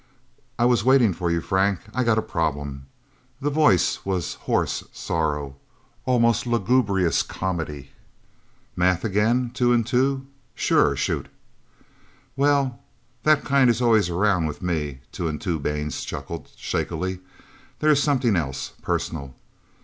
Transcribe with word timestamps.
"I 0.57 0.65
was 0.65 0.83
waiting 0.83 1.13
for 1.13 1.29
you, 1.29 1.41
Frank. 1.41 1.81
I 1.93 2.03
got 2.03 2.17
a 2.17 2.23
problem." 2.23 2.87
The 3.39 3.51
voice 3.51 4.03
was 4.03 4.33
hoarse 4.49 4.83
sorrow 4.91 5.57
almost 6.07 6.47
lugubrious 6.47 7.21
comedy. 7.21 7.91
"Math 8.75 9.03
again, 9.03 9.51
Two 9.53 9.71
and 9.71 9.85
Two? 9.85 10.25
Sure 10.55 10.95
shoot." 10.95 11.27
"Well 12.35 12.79
that 13.21 13.45
kind 13.45 13.69
is 13.69 13.79
always 13.79 14.09
around 14.09 14.47
with 14.47 14.63
me," 14.63 15.01
Two 15.11 15.27
and 15.27 15.39
Two 15.39 15.59
Baines 15.59 16.03
chuckled 16.03 16.49
shakily. 16.57 17.19
"This 17.77 17.99
is 17.99 18.03
something 18.03 18.35
else 18.35 18.73
personal. 18.81 19.35